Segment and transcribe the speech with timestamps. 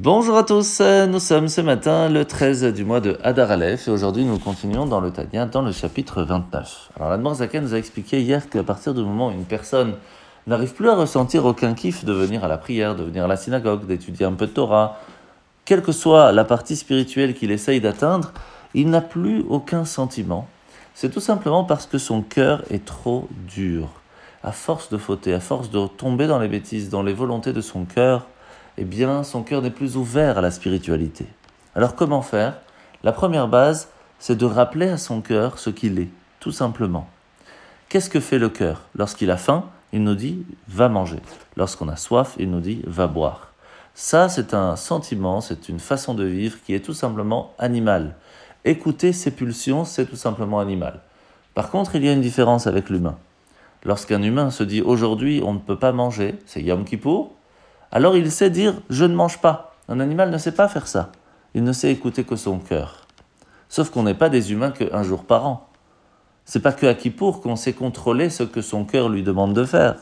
[0.00, 3.90] Bonjour à tous, nous sommes ce matin le 13 du mois de Hadar Aleph et
[3.90, 6.90] aujourd'hui nous continuons dans le Tania dans le chapitre 29.
[6.94, 9.94] Alors l'Admor Zaken nous a expliqué hier qu'à partir du moment où une personne
[10.46, 13.36] n'arrive plus à ressentir aucun kiff de venir à la prière, de venir à la
[13.36, 15.00] synagogue, d'étudier un peu de Torah,
[15.64, 18.32] quelle que soit la partie spirituelle qu'il essaye d'atteindre,
[18.74, 20.46] il n'a plus aucun sentiment.
[20.94, 23.88] C'est tout simplement parce que son cœur est trop dur.
[24.44, 27.60] À force de fauter, à force de tomber dans les bêtises, dans les volontés de
[27.60, 28.28] son cœur,
[28.80, 31.26] eh bien, son cœur n'est plus ouvert à la spiritualité.
[31.74, 32.58] Alors comment faire?
[33.02, 37.08] La première base, c'est de rappeler à son cœur ce qu'il est, tout simplement.
[37.88, 38.82] Qu'est-ce que fait le cœur?
[38.94, 41.18] Lorsqu'il a faim, il nous dit va manger.
[41.56, 43.52] Lorsqu'on a soif, il nous dit va boire.
[43.94, 48.14] Ça, c'est un sentiment, c'est une façon de vivre qui est tout simplement animale.
[48.64, 51.00] Écouter ses pulsions, c'est tout simplement animal.
[51.54, 53.16] Par contre, il y a une différence avec l'humain.
[53.84, 57.32] Lorsqu'un humain se dit aujourd'hui on ne peut pas manger, c'est Yom Kippour,
[57.92, 59.74] alors il sait dire je ne mange pas.
[59.88, 61.10] Un animal ne sait pas faire ça.
[61.54, 63.06] Il ne sait écouter que son cœur.
[63.68, 65.68] Sauf qu'on n'est pas des humains qu'un jour par an.
[66.44, 69.64] C'est pas que à Kippour qu'on sait contrôler ce que son cœur lui demande de
[69.64, 69.96] faire.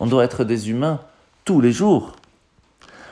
[0.00, 1.00] On doit être des humains
[1.44, 2.12] tous les jours.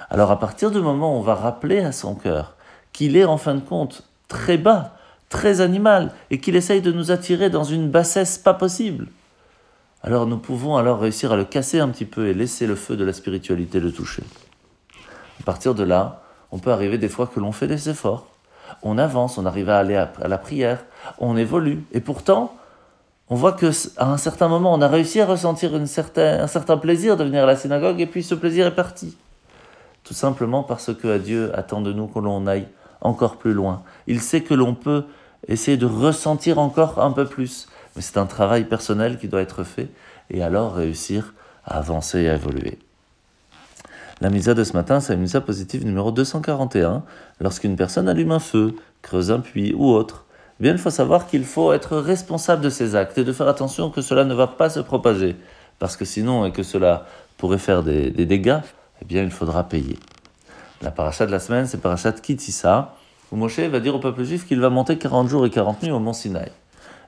[0.08, 2.56] Alors à partir du moment où on va rappeler à son cœur
[2.92, 4.94] qu'il est en fin de compte très bas,
[5.28, 9.08] très animal, et qu'il essaye de nous attirer dans une bassesse pas possible,
[10.02, 12.96] alors nous pouvons alors réussir à le casser un petit peu et laisser le feu
[12.96, 14.22] de la spiritualité le toucher.
[15.40, 18.26] À partir de là, on peut arriver des fois que l'on fait des efforts,
[18.82, 20.84] on avance, on arrive à aller à la prière,
[21.18, 22.54] on évolue, et pourtant,
[23.28, 27.16] on voit que à un certain moment, on a réussi à ressentir un certain plaisir
[27.16, 29.16] de venir à la synagogue, et puis ce plaisir est parti.
[30.02, 32.66] Tout simplement parce que Dieu attend de nous que l'on aille
[33.00, 33.82] encore plus loin.
[34.06, 35.04] Il sait que l'on peut
[35.46, 37.68] essayer de ressentir encore un peu plus.
[37.96, 39.88] Mais c'est un travail personnel qui doit être fait
[40.30, 42.78] et alors réussir à avancer et à évoluer.
[44.20, 47.02] La misa de ce matin, c'est la misa positive numéro 241.
[47.40, 50.26] Lorsqu'une personne allume un feu, creuse un puits ou autre,
[50.60, 53.88] bien il faut savoir qu'il faut être responsable de ses actes et de faire attention
[53.88, 55.36] que cela ne va pas se propager.
[55.78, 57.06] Parce que sinon, et que cela
[57.38, 58.58] pourrait faire des, dégâts,
[59.00, 59.98] eh bien il faudra payer.
[60.82, 62.94] La paracha de la semaine, c'est parachat Kitissa,
[63.32, 65.92] où Moshe va dire au peuple juif qu'il va monter 40 jours et 40 nuits
[65.92, 66.52] au mont Sinaï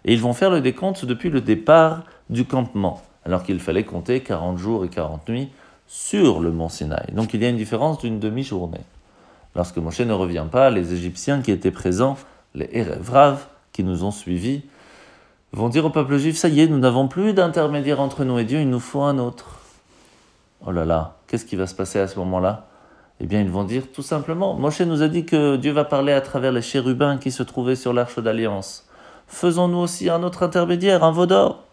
[0.05, 4.21] et ils vont faire le décompte depuis le départ du campement, alors qu'il fallait compter
[4.21, 5.49] 40 jours et 40 nuits
[5.87, 7.13] sur le mont Sinaï.
[7.13, 8.81] Donc il y a une différence d'une demi-journée.
[9.55, 12.17] Lorsque Moshe ne revient pas, les Égyptiens qui étaient présents,
[12.55, 14.63] les Erevrav, qui nous ont suivis,
[15.53, 18.45] vont dire au peuple juif, ça y est, nous n'avons plus d'intermédiaire entre nous et
[18.45, 19.61] Dieu, il nous faut un autre.
[20.67, 22.69] Oh là là, qu'est-ce qui va se passer à ce moment-là?
[23.21, 26.13] Eh bien, ils vont dire tout simplement, Moshe nous a dit que Dieu va parler
[26.13, 28.89] à travers les chérubins qui se trouvaient sur l'arche d'alliance
[29.32, 31.65] faisons-nous aussi un autre intermédiaire, un vaudor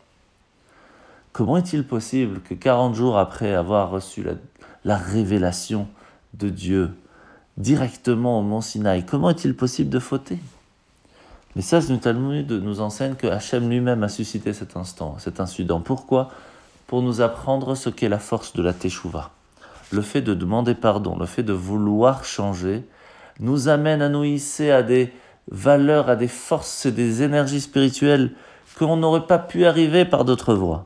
[1.34, 4.25] Comment est-il possible que 40 jours après avoir reçu
[4.84, 5.88] la, révélation
[6.34, 6.92] de Dieu
[7.58, 10.40] directement au mont Sinaï, comment est-il possible de fauter?
[11.56, 15.81] Mais ça, du Talmud nous enseigne que Hachem lui-même a suscité cet instant, cet incident.
[15.81, 16.30] Pourquoi?
[16.88, 19.31] Pour nous apprendre ce qu'est la force de la Teshuvah.
[19.92, 22.84] Le fait de demander pardon, le fait de vouloir changer,
[23.40, 25.14] nous amène à nous hisser à des
[25.52, 28.32] valeur à des forces et des énergies spirituelles
[28.78, 30.84] qu'on n'aurait pas pu arriver par d'autres voies.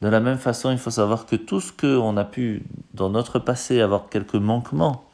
[0.00, 2.62] De la même façon, il faut savoir que tout ce qu'on a pu,
[2.94, 5.04] dans notre passé, avoir quelques manquements,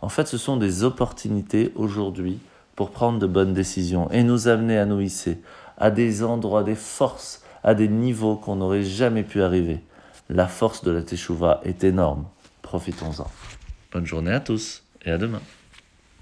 [0.00, 2.38] en fait, ce sont des opportunités aujourd'hui
[2.74, 5.40] pour prendre de bonnes décisions et nous amener à nous hisser
[5.78, 9.80] à des endroits, des forces, à des niveaux qu'on n'aurait jamais pu arriver.
[10.28, 12.24] La force de la Teshuvah est énorme.
[12.62, 13.26] Profitons-en.
[13.92, 15.40] Bonne journée à tous et à demain.